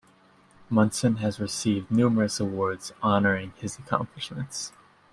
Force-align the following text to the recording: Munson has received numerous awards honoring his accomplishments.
Munson 0.67 1.17
has 1.17 1.39
received 1.39 1.91
numerous 1.91 2.39
awards 2.39 2.91
honoring 3.03 3.53
his 3.57 3.77
accomplishments. 3.77 4.71